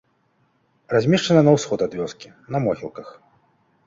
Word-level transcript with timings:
Размешчана 0.93 1.43
на 1.47 1.53
ўсход 1.57 1.79
ад 1.87 1.93
вёскі, 1.99 2.31
на 2.57 2.63
могілках. 2.65 3.07